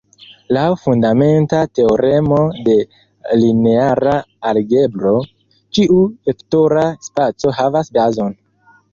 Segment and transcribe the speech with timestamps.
[0.55, 2.37] Laŭ fundamenta teoremo
[2.69, 2.77] de
[3.41, 4.13] lineara
[4.51, 5.11] algebro,
[5.79, 5.99] ĉiu
[6.31, 8.33] vektora spaco havas bazon.